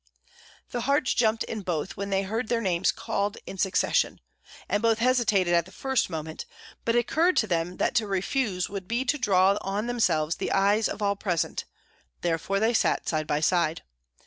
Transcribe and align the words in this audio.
The 0.71 0.81
hearts 0.81 1.13
jumped 1.13 1.43
in 1.43 1.61
both 1.61 1.95
when 1.95 2.09
they 2.09 2.23
heard 2.23 2.47
their 2.47 2.59
names 2.59 2.91
called 2.91 3.37
in 3.45 3.59
succession, 3.59 4.19
and 4.67 4.81
both 4.81 4.97
hesitated 4.97 5.53
at 5.53 5.65
the 5.65 5.71
first 5.71 6.09
moment; 6.09 6.47
but 6.85 6.95
it 6.95 6.99
occurred 7.01 7.37
to 7.37 7.45
them 7.45 7.77
that 7.77 7.93
to 7.97 8.07
refuse 8.07 8.67
would 8.67 8.87
be 8.87 9.05
to 9.05 9.19
draw 9.19 9.59
on 9.61 9.85
themselves 9.85 10.37
the 10.37 10.53
eyes 10.53 10.89
of 10.89 11.03
all 11.03 11.15
present, 11.15 11.65
therefore 12.21 12.59
they 12.59 12.73
sat 12.73 13.07
side 13.07 13.27
by 13.27 13.41
side. 13.41 13.83